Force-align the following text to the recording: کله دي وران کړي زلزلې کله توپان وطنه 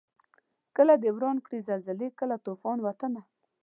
کله 0.75 0.93
دي 1.01 1.09
وران 1.15 1.37
کړي 1.45 1.59
زلزلې 1.69 2.07
کله 2.19 2.35
توپان 2.45 2.77
وطنه 2.81 3.21